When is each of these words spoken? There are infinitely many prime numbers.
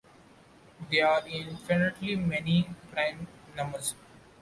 There 0.89 1.07
are 1.07 1.21
infinitely 1.27 2.15
many 2.15 2.67
prime 2.91 3.27
numbers. 3.55 3.93